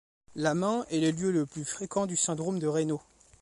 La 0.33 0.55
main 0.55 0.83
est 0.89 0.99
le 0.99 1.11
lieu 1.11 1.31
le 1.31 1.45
plus 1.45 1.63
fréquent 1.63 2.07
du 2.07 2.15
syndrome 2.17 2.57
de 2.57 2.65
Raynaud. 2.65 3.03